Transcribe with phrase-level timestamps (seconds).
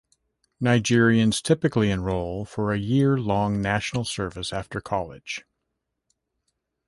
[0.59, 5.45] Nigerians typically enroll for a year long National service after college.